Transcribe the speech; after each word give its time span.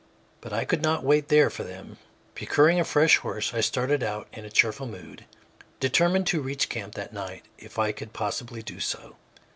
But 0.41 0.51
I 0.51 0.65
could 0.65 0.81
not 0.81 1.03
wait 1.03 1.27
there 1.27 1.51
for 1.51 1.63
them. 1.63 1.99
Procuring 2.33 2.79
a 2.79 2.83
fresh 2.83 3.17
horse, 3.17 3.53
I 3.53 3.61
started 3.61 4.01
out 4.01 4.27
in 4.33 4.43
a 4.45 4.49
cheerful 4.49 4.87
mood, 4.87 5.25
determined 5.79 6.25
to 6.25 6.41
reach 6.41 6.69
camp 6.69 6.95
that 6.95 7.13
night 7.13 7.45
if 7.59 7.77
I 7.77 7.91
could 7.91 8.11
possibly 8.11 8.63
do 8.63 8.79
so. 8.79 9.15